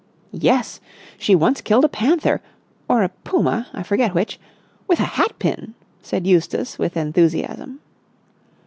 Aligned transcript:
"Yes! 0.33 0.79
She 1.19 1.35
once 1.35 1.61
killed 1.61 1.85
a 1.85 1.87
panther—or 1.87 3.03
a 3.03 3.09
puma, 3.23 3.67
I 3.71 3.83
forget 3.83 4.15
which—with 4.15 4.99
a 4.99 5.03
hat 5.03 5.37
pin!" 5.37 5.75
said 6.01 6.25
Eustace 6.25 6.79
with 6.79 6.97
enthusiasm. 6.97 7.79